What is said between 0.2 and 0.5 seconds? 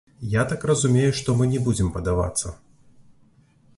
Я